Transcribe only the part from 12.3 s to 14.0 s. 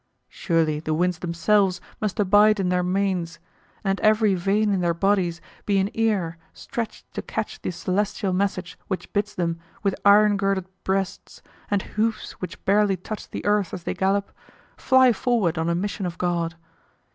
which barely touch the earth as they